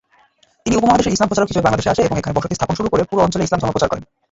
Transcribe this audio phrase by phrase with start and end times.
[0.63, 3.45] তিনি উপমহাদেশের ইসলাম প্রচারক হিসেবে বাংলাদেশে আসে এবং এখানে বসতি স্থাপন শুরু করে পুরো অঞ্চলে
[3.45, 4.03] ইসলাম ধর্ম প্রচার করেন।